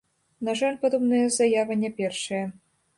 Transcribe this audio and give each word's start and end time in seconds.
На 0.49 0.55
жаль, 0.61 0.79
падобная 0.87 1.21
заява 1.37 1.81
не 1.85 1.95
першая. 2.03 2.45